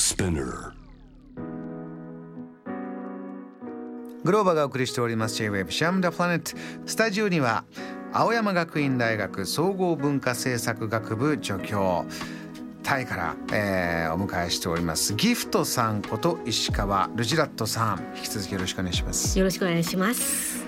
[0.00, 0.72] Spinner.
[4.24, 7.64] グローバーがお送りしております J-Web シャムダプラネットスタジオには
[8.10, 12.06] 青山学院大学総合文化政策学部助教
[12.82, 20.64] タイから、えーお迎えしておりますギフトさんこと石川ルジラットさん引き続きよろしくお願いしますよろしくお願いします。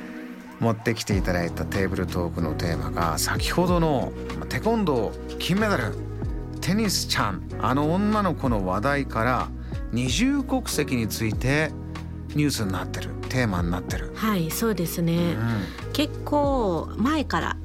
[0.60, 6.11] 持ってきていただいたテーブルトークのテーマが先ほどのまあテコンドー金メダル
[6.62, 9.48] テニスちゃんあの女の子の話題から
[9.92, 11.70] 二重国籍について
[12.34, 15.34] ニュースになってるテーマになってる、はい、そうですうね。
[15.34, 15.38] ん、
[15.92, 17.56] 結構前から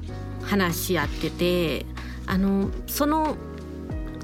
[0.42, 1.86] 話し合ってて、
[2.26, 3.36] あのその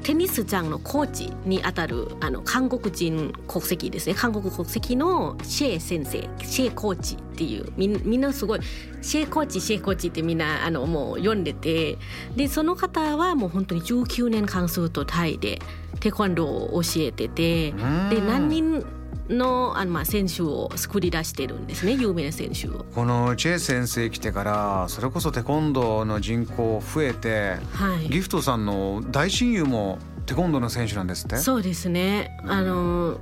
[0.04, 4.14] テニスちゃんのコーチにあたるあの韓国人国籍ですね。
[4.14, 7.72] 韓国国籍のシェイ先生、シェイコーチっていう。
[7.76, 8.60] みんなすごい
[9.00, 11.96] シェイコーチシェイコーチってみんなあのもう読んでて、
[12.36, 15.58] でその方はもう本当に19年間ずっとタイで
[16.00, 18.10] テコンドーを教えてて、うん。
[18.10, 18.86] で何人
[19.28, 22.84] のあのまあ選手を作り出してるんですね有名な選手を。
[22.94, 28.08] このチェイ先生来てからそれこそテコンドーの人口増えてはい。
[28.08, 31.36] ギフトさんの大親友もテコンドーの選手なんですって？
[31.36, 32.38] そうですね。
[32.46, 33.18] あの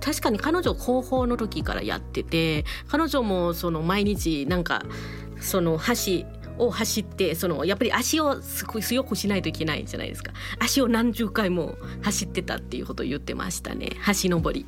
[0.00, 4.82] 確かに彼女高校の時からやってて彼女もその毎日なんか
[5.40, 10.32] その橋を走ってそのやっぱり足をすごい強くしないといけないじゃないですか。
[10.58, 13.90] 足を何十回も走ってたっていうことを言ってましたね。
[14.22, 14.66] 橋登り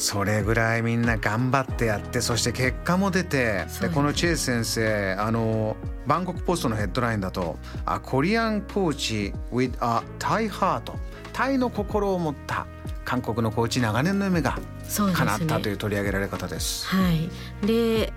[0.00, 5.76] それぐらいみんな頑張ってやってそして結果も出てですでこのチェイ先生あの
[6.06, 10.90] バンコクポストのヘッドラインだと「A Korean coach with a Thai heart」
[11.34, 12.66] タイの心を持った
[13.04, 14.58] 韓国のコーチ長年の夢が
[14.96, 16.86] 叶ったという取り上げられ方です。
[16.86, 17.66] はい。
[17.66, 18.14] で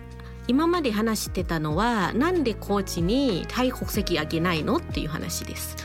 [0.47, 5.75] 今まで話してたのはなんでコーチにタイ国籍あげないのっていう話です。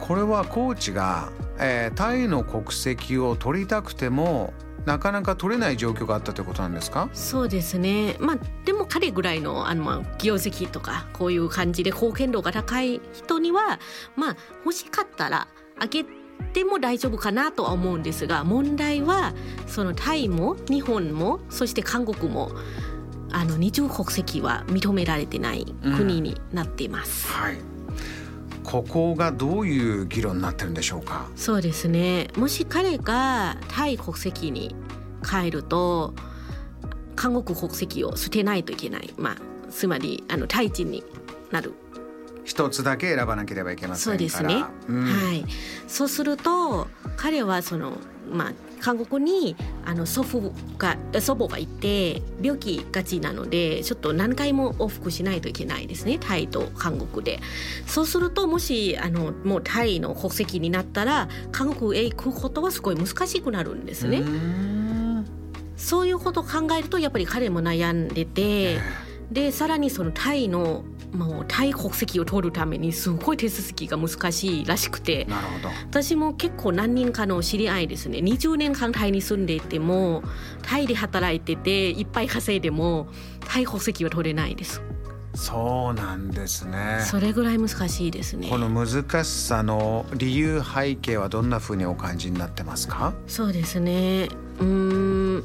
[0.00, 4.52] これはコーチが、えータイの国籍を取りたくても
[4.84, 7.08] なかなか取れない状況があったということなんですか？
[7.12, 8.16] そうですね。
[8.20, 13.78] まあでも彼ぐらいのあの、まあ、業績とかこういう感じで貢献度が高い人には
[14.16, 16.04] まあ欲しかったらあげ
[16.52, 19.32] ても大丈夫かなとは思うんですが問題は
[19.66, 22.50] そのタイも日本もそして韓国も
[23.32, 25.64] あの二重国籍は認められてない
[25.96, 27.28] 国になっています。
[27.28, 27.58] はい
[28.64, 31.28] ここがどういう議論になってるんでしょうか？
[31.36, 32.28] そうですね。
[32.36, 34.74] もし彼がタイ国籍に
[35.30, 36.14] 変えると
[37.14, 39.36] 韓国国籍を捨てないといけない、まあ、
[39.70, 41.04] つまりあのタイ人に
[41.50, 41.72] なる、
[42.44, 45.44] 一つだけ選ばなければいけませんからそうですねうんはい、
[45.86, 47.98] そうすると彼はその、
[48.30, 48.52] まあ、
[48.84, 49.56] 韓国に
[49.86, 57.40] あの祖父が祖母がいて病気がちなのでちょっと何回も往復しないといけないですねタイと韓国で。
[57.86, 64.22] そうするともしあのもうタイの国籍になったら韓国へ行くことはすごい難しくなるんですね。
[65.78, 68.78] そういうことを考えるとやっぱり彼も悩んでて
[69.32, 75.24] でさらにそのタイのもうタイ国籍を取るためにすごい手続きが難しいらしくて。
[75.26, 75.68] なるほど。
[75.90, 78.18] 私も結構何人かの知り合いですね。
[78.18, 80.22] 20年間タイに住んでいても
[80.62, 83.06] タイで働いてていっぱい稼いでも
[83.46, 84.82] タイ国籍は取れないです。
[85.36, 87.00] そうなんですね。
[87.04, 88.48] それぐらい難しいですね。
[88.48, 93.14] この難しさの理由背景はどんな風にお感じになってますか？
[93.26, 94.28] そうですね。
[94.60, 95.44] うーん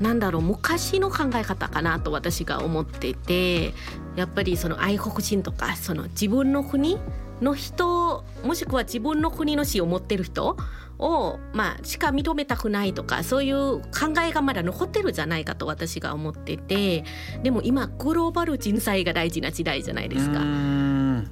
[0.00, 3.74] なんだろう昔の考え方かなと私が思ってて
[4.20, 6.98] やっぱりその愛国人とかその自分の国
[7.40, 10.58] の人もしくは自分の国の死を持ってる人
[10.98, 17.04] を、まあ、しか認めたくないとかそういう考えがまだ残ってるじゃないかと私が思ってて
[17.42, 20.40] でも今グローバル人材が大事な時代じゃないですか。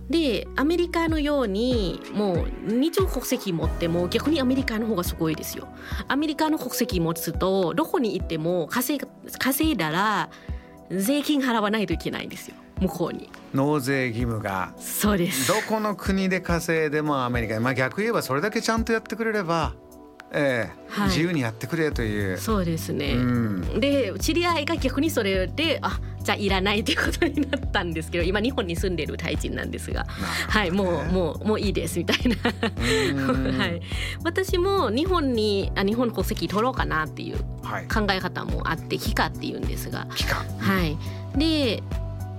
[0.08, 5.68] でアメリカのようにもう二重国籍持っても逆にアメリカの方がすごいですよ。
[6.08, 9.06] アメリカの国籍持つとどこに行っても稼い
[9.38, 10.30] 稼いだら
[10.90, 13.30] 税金払わないといけないんですよ向こうに。
[13.54, 14.72] 納税義務が。
[14.78, 15.48] そうです。
[15.48, 17.60] どこの国で稼いでもアメリカに。
[17.60, 19.74] まあ逆言えばそれだけちゃんとやってくれれば
[20.32, 21.08] ええはい。
[21.08, 22.38] 自由にやってくれという。
[22.38, 23.12] そうですね。
[23.14, 23.80] うん。
[23.80, 32.36] で知り合いが逆にそれであじゃあいらないということになったんですけど今日本に住んでるタイ人なんですがはいもうもうもういいですみたいな。
[33.32, 33.52] うん。
[33.58, 33.80] はい、
[34.24, 37.88] 私も日本にあ日本国籍取ろうかなっていうはい。
[37.88, 40.96] 考え方もあって帰化っていうんですが、期間はい、
[41.38, 41.82] で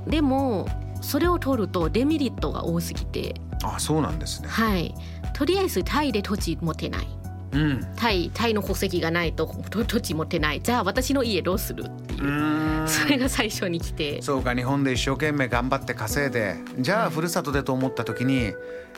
[0.08, 0.68] でも
[1.02, 4.48] それを取るとデメリットが多すぎて、あそうなんですね。
[4.48, 4.94] はい、
[5.34, 7.08] とりあえずタイで土地持てない。
[7.52, 7.88] うん。
[7.96, 10.62] タイタイの国籍がないとと土地持ってない。
[10.62, 12.88] じゃあ私の家どうするっていう。
[12.88, 14.22] それが最初に来て。
[14.22, 18.54] そうか日本で一生懸命頑張って稼いでじゃあふるさとでと思った時に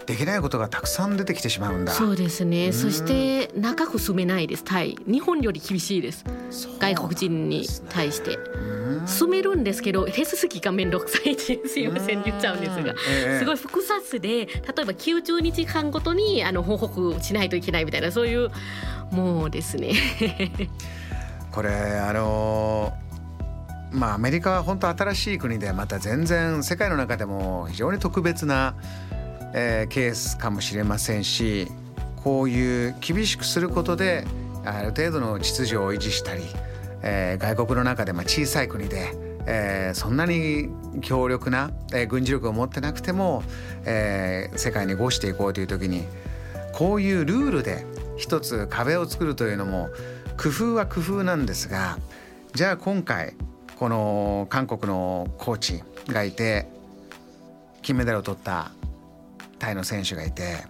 [0.05, 1.93] できないことがたくさん出てきてしまうんだ。
[1.93, 2.69] そうですね。
[2.69, 2.73] ん。
[2.73, 4.97] そして長く住めないですタイ。
[5.07, 6.25] 日本より厳しいです。
[6.49, 8.37] そう外国人に対して。
[8.37, 12.93] うん住めるんですけど手続きが面倒くさいってすいません言っちゃうんですが。
[13.09, 18.49] ええすごい複雑で例えば90日間ごとにあの報告しないといけないみたいなそういう
[19.11, 19.93] もうですね
[21.51, 22.93] これあの
[23.91, 28.75] まあアメリカは本当新しい国でまた全然世界の中でも非常に特別な、
[29.53, 31.67] えーケースかもしれませんし
[32.23, 34.25] こういう厳しくすることで
[34.63, 36.43] ある程度の秩序を維持したり、
[37.03, 39.13] えー外国の中でまあ小さい国で、
[39.45, 40.69] えーそんなに
[41.01, 43.43] 強力な、えー軍事力を持ってなくても、
[43.85, 46.03] えー世界に合していこうという時に
[46.73, 47.85] こういうルールで
[48.17, 49.89] 一つ壁を作るというのも
[50.37, 51.97] 工夫は工夫なんですが
[52.53, 53.33] じゃあ今回
[53.77, 56.67] この韓国のコーチがいて
[57.81, 58.71] 金メダルを取った
[59.59, 60.63] タイの選手がいてはい。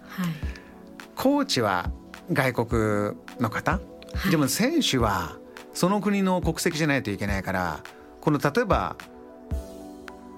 [1.14, 1.90] コーチは
[2.32, 3.80] 外国の方、は
[4.28, 4.30] い。
[4.30, 5.36] でも選手は
[5.74, 7.80] その国の国籍じゃないといけないから
[8.20, 8.96] この例えば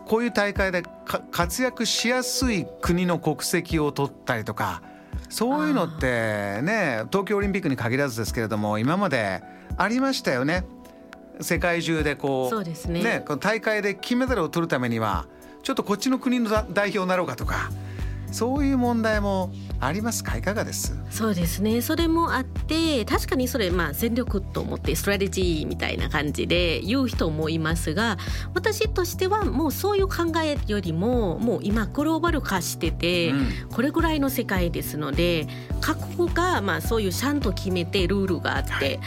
[0.06, 4.82] こういう大会でか活躍しやすい国の国籍を取ったりとか
[5.28, 9.42] そういうのってね東京オリンピックに限らずですけれども今まで
[9.76, 10.64] ありましたよね。
[11.40, 15.26] 世界中でこうそうですねこの大会で金メダルを取るためには
[15.64, 17.70] ちょっとこっちの国のだ代表になろうかとか
[18.30, 19.50] そういう問題も
[19.86, 20.36] ありますか？
[20.36, 20.94] いかがです？
[21.10, 21.82] そうですね。
[21.82, 28.16] それもあって確かにそれまあ全力と思ってストラテジーみたいな感じで言う人もいますが
[28.54, 33.68] 私としてはもうそういう考えよりももう今グローバル化してて、うん。
[33.70, 35.46] これぐらいの世界ですので
[35.80, 39.00] 各国がまあそういうちゃんと決めてルールがあって、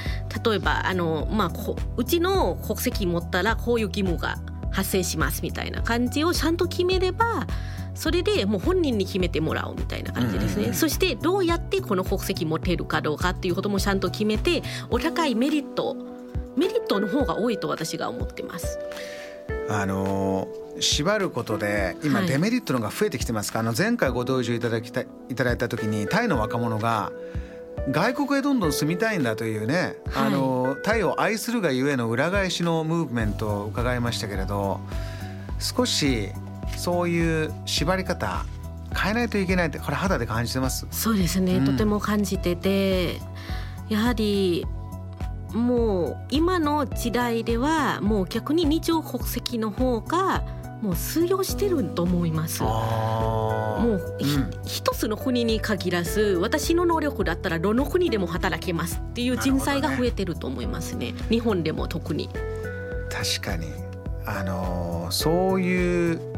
[0.46, 4.38] 例えばあの、まあ、こうちの国籍持ったらこういう義務が
[4.72, 7.48] 発生しますみたいな感じをちゃんと決めれば
[7.98, 15.98] それでもう本人に決めてもらおうみたいな感じですね、そしてどうやってこの国籍持てるかどうかっていうこともちゃんと決めてお互いメリット
[16.56, 18.80] メリットの方が多いと私が思ってます。
[19.70, 20.48] あの
[20.80, 22.28] 縛ることで今はい。
[22.28, 27.12] デメリットのが増えてきてますか、あの前回ご同意いただきたいいただいた時にタイの若者が
[27.90, 30.28] 外国へどんどん住みたいんだというね、はい。
[30.28, 34.80] あのタイを愛するがゆえの裏返しのムーブメントを伺いましたけれど
[35.60, 36.30] 少し
[36.78, 38.46] そういう縛り方
[38.96, 40.88] 変えないといけないってこれ肌で感じてます？
[40.92, 41.66] そうですね、うん。
[41.66, 43.20] とても感じてて
[43.90, 44.66] やはり
[45.54, 50.44] もう今の時代ではもう逆に二重国籍の方が
[50.82, 52.62] もう通用してると思います。
[52.62, 53.80] も
[54.20, 54.52] うひうん。
[54.66, 61.14] 一つの国に限らず私の能力だったらどの国でも働けますっていう人材が増えてると思いますね。
[61.30, 62.30] 日本でも特に。
[63.10, 63.68] 確かに。
[64.26, 66.37] あのそういう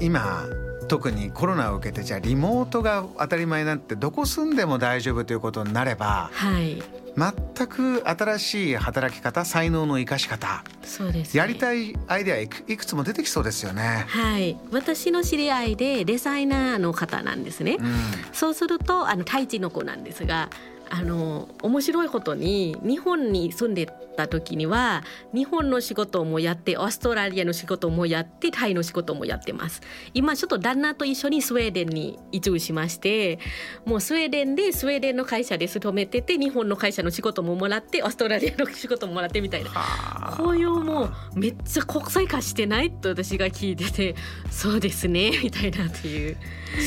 [0.00, 0.46] 今
[0.88, 6.82] 特にコロナを受けてじゃあリモートが当たり前になってどこ住んでも大丈夫ということになればはい。
[7.16, 14.04] 全く新しい働き方才能の生かし方そうです、ね、やりたいアイデアいくいくつも出てきそうですよね。
[14.08, 14.56] はい。
[14.70, 17.94] 私の知り合いでデザイナーの方なんですね、うん。
[18.32, 20.50] そうするとあのタイ人の子なんですが
[20.90, 29.80] あの面白いことに日本に住んでた時には日本の仕事もやってオーストラリアの仕事もやってタイの仕事もやってます。
[30.14, 33.38] 今ちょっと旦那と一緒にスウェーデンに移住しまして
[33.84, 39.70] もうスウェーデンでスウェーデンの会社で勤めてて日本の会社の仕事ももらってオーストラリアの仕事ももらってみたいな。
[39.70, 40.36] はあ。
[40.36, 44.16] こういうもうめっちゃ国際化してないと私が聞いてて
[44.50, 46.36] そうですねみたいなっていう。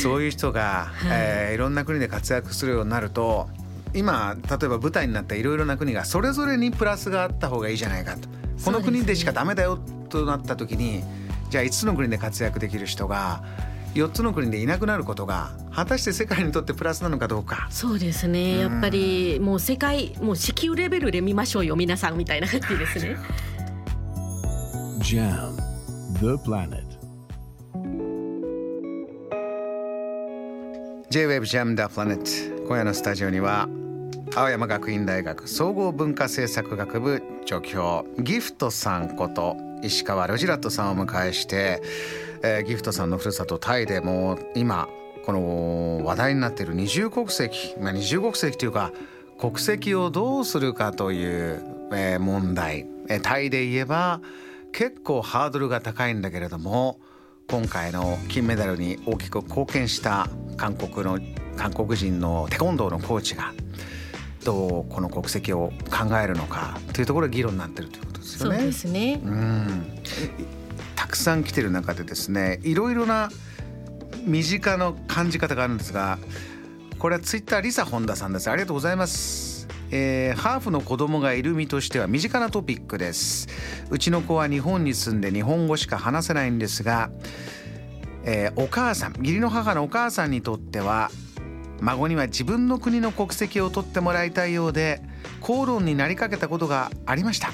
[0.01, 1.10] そういう人が、はい。
[1.12, 3.48] えーいろんな国で活躍するようになると
[3.93, 8.27] 今例えば舞台になったいろいろな国がそれぞれにプラスがあった方がいいじゃないかと。
[8.63, 9.77] この国でしかダメだよ
[10.09, 11.03] となった時に
[11.50, 13.43] じゃあ5つの国で活躍できる人が
[13.93, 17.67] 4つの国でいなくなることが果たして世界にとってプラスなのかどうか。
[17.69, 18.59] そうですね。
[18.59, 23.17] やっぱりもう世界もう地球レベルで見ましょうよ皆さんみたいな感じですね。
[25.01, 25.55] Jam,
[26.19, 26.93] the planet.
[31.13, 33.69] J-WAVE JAM The Planet 今夜のスタジオには
[34.36, 41.84] 青山学院大学総合文化政策学部助教ギフトさんこと石川ロジラットさんを迎えして、
[42.42, 44.90] えーギフトさんのふるさとタイでも今
[45.28, 48.92] この話題になっている二重国籍、まあ、二重国籍というか
[49.38, 51.63] 国籍をどうするかという、
[51.94, 54.20] えー問題、えータイで言えば
[54.72, 57.00] 結構ハードルが高いんだけれども
[57.48, 61.20] 今回の金メダルに大きく貢献した韓国の
[61.56, 63.54] 韓国人のテコンドーのコーチが
[64.43, 68.57] どうこの国籍を考えるのかというところが議論になってるということですよね。
[68.57, 69.21] そうですね。
[69.23, 70.00] うん
[70.95, 73.29] たくさん来てる中でですねいろいろな
[74.25, 76.17] 身近な感じ方があるんですが
[76.97, 83.47] これはツイッターリサ本田さんですありがとうございます、えーハーフの子供がいる身としては身近なトピックです
[83.89, 87.12] うちの子は日本に住んで日本語しか話せないんですが、
[88.23, 91.12] えーお母さん義理の母のお母さんにとっては
[91.84, 95.02] 孫には自分の国の国籍を取ってもらいたいようで
[95.42, 97.52] 口論になりかけたことがありました。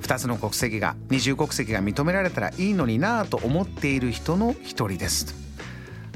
[0.00, 5.34] 2つの国籍が二重国籍が認められたらいいのになぁと思っている人の一人です。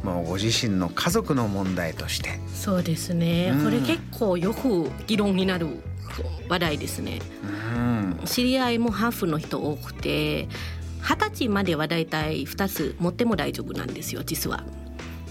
[0.02, 2.40] もうご自身の家族の問題として。
[2.54, 3.52] そうですね。
[3.54, 3.64] うん。
[3.64, 5.66] これ結構よく議論になる
[6.48, 7.20] 話題ですね。
[7.44, 8.20] うん。
[8.24, 10.48] 知り合いもハーフの人多くて
[11.02, 14.64] 二十歳まではだいたい2つ持っても大丈夫なんですよ実は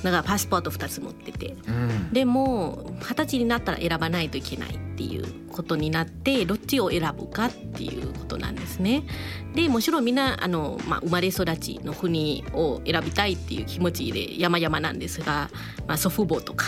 [0.03, 1.55] だからパスポート2つ持ってて。
[1.67, 2.13] うん。
[2.13, 9.03] でも二十歳になったら選ばないといけないっていうことになってどっちを選ぶかっていうことなんですね。
[9.53, 15.49] でもちろんみんなあの、まあ、生まれ育ちの国を選びたいっていう気持ちで山々なんですが、
[15.87, 16.65] まあ、祖父母とか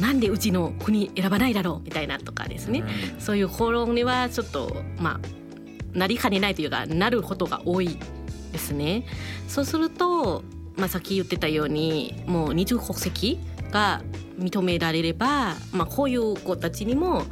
[0.00, 2.84] なんでうちの国選ばないだろうみたいなとかですね、
[3.18, 7.96] そういう口論にはちょっとまあなりかねないというかなることが多い
[8.52, 9.06] ですね。
[9.48, 10.42] そうすると、
[10.76, 13.38] まあ、さっき言ってたようにもう二重国籍
[13.70, 14.02] が
[14.38, 17.24] 認められれば、まあ、こういう子たちにも、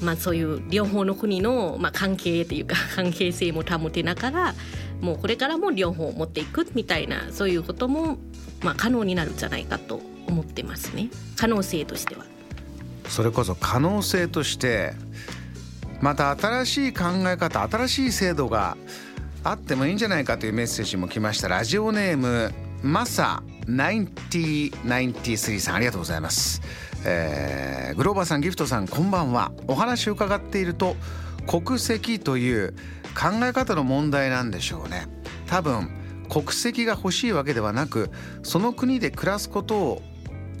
[0.00, 4.54] まあ、そういう両方の国の、まあ、関係というか 関係性も保てながら
[5.00, 8.18] もうこれからも両方持っていくみたいなそういうことも、
[8.62, 12.24] まあ、可能になるんじゃないかと思ってますね可能性としては。
[13.08, 14.92] それこそ可能性として
[16.00, 18.76] また新しい考え方新しい制度が
[19.42, 22.52] あってもいいんじゃないかというメッセージも来ましたラジオネーム
[22.82, 26.62] マサ9093さんありがとうございます、
[27.04, 29.52] えーグローバーさんギフトさんこんばんは。
[29.66, 30.96] お話を伺っていると
[31.46, 32.72] 国籍という
[33.14, 35.06] 考え方の問題なんでしょうね。
[35.46, 35.90] 多分
[36.28, 38.10] 国籍が欲しいわけではなく
[38.42, 40.02] その国で暮らすことを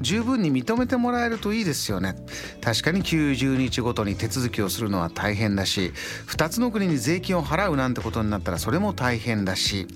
[0.00, 2.16] 十分に認めてもらえるといいですよね。
[2.60, 5.92] 確かに90日ごとに手続きをするのは大変だし
[6.26, 9.86] 2つの国に税金を払うなんてことになったらそれも大変だし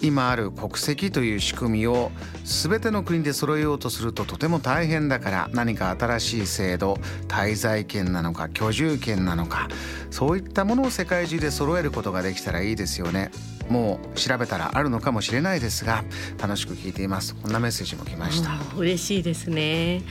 [0.00, 2.10] 今ある国籍という仕組みを
[2.44, 6.94] 全ての国で揃えようとするととても大変だから何か新しい制度
[7.28, 9.68] 滞在権なのか居住権なのか
[10.10, 13.30] そういったものを世界中で揃えることができたらいいですよね。
[13.70, 16.04] もう調べたらあるのかもしれないですが
[16.38, 18.58] 楽しく聞いていますこんなメッセージも来ました。
[18.76, 20.02] 嬉しいですね。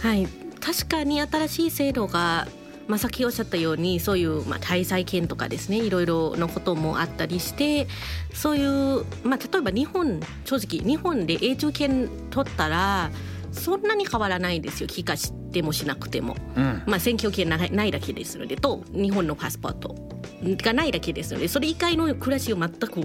[0.00, 0.26] はい、
[0.60, 2.48] 確かに新しい制度が、
[2.86, 7.86] まあ、さっきおっしゃったようにそういう、まあ、滞在権とかですねいろいろのこともあったりして
[8.32, 13.10] そういう、まあ、例えば日本正直日本で永住権取ったら
[13.52, 16.36] そんなに変わらないですよ帰化してもしなくても。
[16.56, 19.94] うんまあ、選挙権ないないだけですのでと日本のパスポート
[20.42, 23.00] がないだけですのでそれ以外の暮らしを全く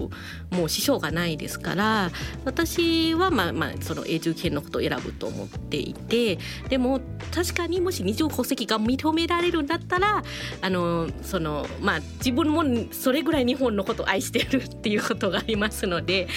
[0.50, 2.10] もう支障がないですから
[2.44, 6.38] 私はまあまあその永住権のことを選ぶと思っていて
[6.68, 7.00] でも
[7.34, 10.22] 確かにもし二重国籍が認められるんだったら
[10.62, 16.28] あのそのまあ自分もそれぐらい日本のことを愛してるっていうことがありますので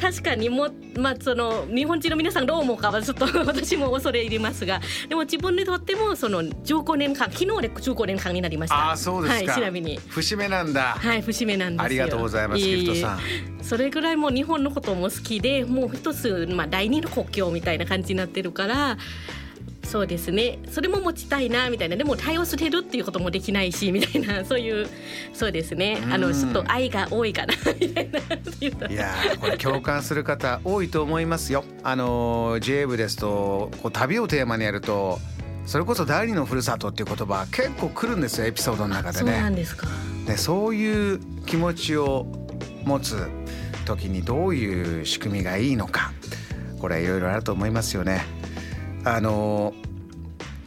[0.00, 8.76] 確かにもまあその日本人の皆さんどう思うかはちょっと私も恐れ入りますがでも自分にとってもその15年間昨日で15年間になりました。
[8.76, 9.98] ああそうですか、はい、ちなみに。
[10.08, 11.84] 節目なんだ、はい節目なんですよ。
[11.84, 12.76] ありがとうございますええ。
[12.76, 13.20] ギフトさん。
[13.62, 18.96] それぐらいもう日本のことも好きでもう一つ、まあ、第二の国境みたいな感じになってるから
[19.86, 20.58] そうですね。
[20.70, 21.96] それも持ちたいなみたいな。
[21.96, 24.44] でも対応するっていうこともできないしみたいな。
[24.46, 24.88] そういう
[25.32, 25.98] そうですね。
[26.10, 26.20] あうん。
[26.22, 28.18] のちょっと愛が多いかなみたいな。
[28.88, 31.64] いやーこれ共感する方多いと思いますよ。
[31.82, 35.20] あのー J 部ですとこう旅をテーマにやると
[35.66, 39.86] それこそ第二のふるさとっていう言葉結構来るんですよエピソードの中でそうなねんですか。
[40.26, 42.26] でそういう気持ちを
[42.84, 43.16] 持つ
[43.84, 46.12] 時にどういう仕組みがいいのか
[46.80, 48.24] これいろいろあると思いますよね。
[49.06, 49.72] あの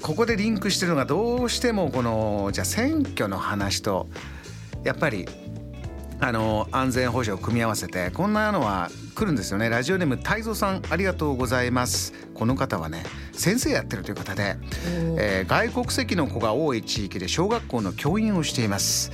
[0.01, 4.07] ここでリンクしてるのがどうしてもこのじゃあ選挙の話と
[4.85, 5.27] やっぱり
[6.21, 9.67] あの安全保障を組み合わせてこんなのは来るんですよね。
[9.67, 12.13] ラジオネーム太蔵さんありがとうございます。
[12.33, 13.03] この方はね
[13.33, 14.55] 先生やってるという方で、
[15.17, 19.11] えー外国籍の子が多い地域で小学校の教員をしています。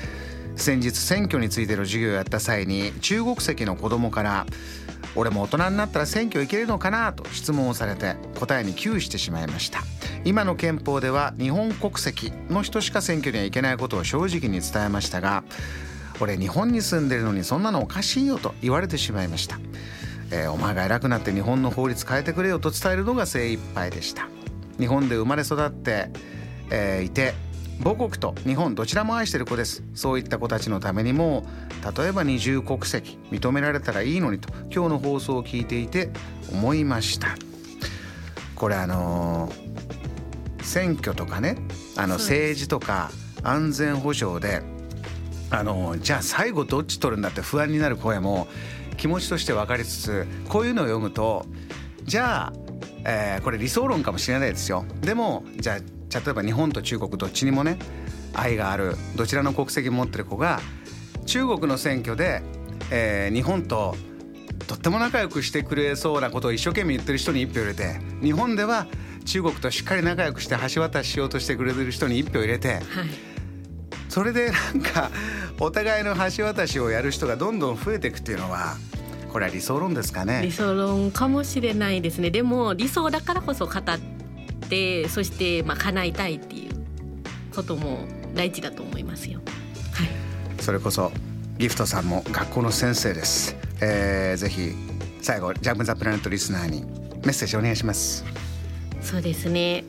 [0.56, 4.46] 先日選挙についての授業をやった際に中国籍の子供から
[5.16, 9.82] 「俺も大人になったら選挙行けるのかな?」と質問をされて答えに窮してしまいました。
[10.24, 15.44] 今の憲法では日本国籍の人しか選挙には行けないことを正直に伝えましたが
[16.20, 19.60] 俺日本に住んでるのにそんなのおかしいよと言われてしまいました、
[20.32, 24.28] えーお前が偉くなって日本の法律変えてくれよと伝えるのが精一杯でした。
[24.80, 26.10] 日本で生まれ育って、
[26.72, 27.36] えーいて
[27.84, 29.84] 母国と日本どちらも愛してる子です。
[29.94, 31.46] そういった子たちのためにも
[31.98, 36.10] 例えば二重国籍認められたらいいのにと今日の放送を聞いていて
[36.52, 37.36] 思いました。
[38.56, 39.52] これあの
[40.62, 41.58] 選挙とかね
[41.96, 43.12] あの政治とか
[43.44, 44.64] 安全保障で
[45.52, 48.48] あのじゃあ最後どっち取るんだって不安になる声も
[48.98, 51.46] 気持ちとして分かりつつこういうのを読むと
[52.04, 52.54] じゃあ、
[53.04, 54.86] えー、これ理想論かもしれないですよ。
[55.02, 57.78] でもじゃあ例えば日本と中国どっちにもね
[58.34, 60.62] 愛があるどちらの国籍持ってる子が
[61.26, 62.42] 中国の選挙で、
[62.92, 63.96] えー、日本と
[64.68, 68.88] とっても仲良くしてくれそうなことを一生懸命言ってる人に一票入れて日本では
[69.26, 72.82] 中国としっかり仲良くして橋渡ししようとしてくれてる人に一票入れて、はい、
[74.10, 75.10] それでなんか
[75.60, 78.76] お互いの橋渡しをやる人がどんどん増えていくっていうのは
[79.32, 80.42] これは理想論ですかね。
[80.44, 82.32] 理想論かもしれないですね。
[82.32, 84.00] でも理想だからこそ語っ
[84.70, 86.72] てそしてまあ叶えたいっていう
[87.54, 89.42] ことも大事だと思いますよ。
[90.66, 91.12] それこそ
[91.60, 93.56] ギフトさんも学校の先生です。
[93.82, 94.72] えー、ぜひ
[95.22, 98.26] 最後ジャンプザプラネットリスナーにメッセージお願いします。
[99.00, 99.84] そうですね。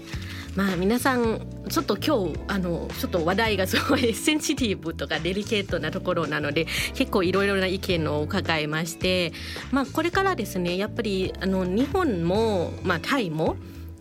[0.54, 1.40] まあ皆さん
[1.70, 9.32] ちょっと今日あのちょっと話題がすごい センシティブとかデリケートなところなので結構いろいろな意見を伺いまして、
[9.70, 13.56] まあこれからですねやっぱりあの日本もまあタイも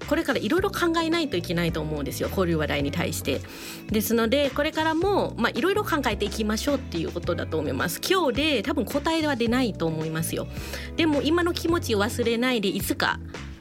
[0.07, 3.41] これからいろいろ考えないといけないと思うんですよこういう話題に対して。
[3.89, 8.01] ですのでこれからもいろいろ考えていきましょうっていうことだと思います。
[8.07, 10.47] 今日で多分答えは出ないと思いますよ。
[10.95, 13.19] でも今の気持ちを忘れないでいつか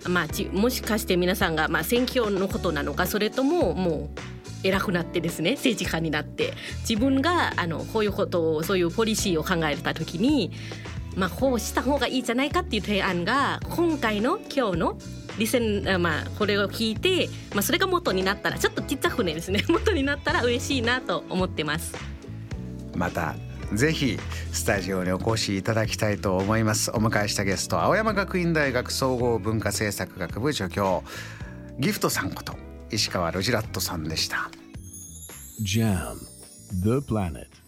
[0.09, 4.21] まあ、もしかして皆さんが、まあ、選挙のことなのかそれとももう
[4.63, 6.55] 偉くなってですね政治家になって
[6.89, 10.53] 自分があのこういうことをそういうポリシーを考えた時に、
[11.17, 14.99] まあ、こうした方がいいじゃないかっていう提案が今回の今日の
[15.39, 21.95] リセンまあこれを聞いて、まあ、それが元になったらちょっとちっちゃ船ですね 元になったら嬉しいなと思ってます。
[22.95, 23.35] また
[23.73, 24.19] ぜひ
[24.53, 26.91] スタジオにお越しいただきたいと思います。
[26.93, 31.03] お迎えしたゲスト青山学院大学総合文化政策学部助教
[31.81, 32.55] ギフトさんこと
[32.91, 34.51] 石川ロジラットさんでした。
[35.63, 36.15] JAM
[36.83, 37.64] The Planet